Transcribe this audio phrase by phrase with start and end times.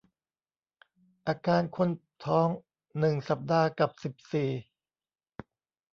[1.27, 1.89] อาการคน
[2.25, 2.47] ท้อง
[2.99, 4.49] หนึ่ง สัปดาห์ กับ สิบสี่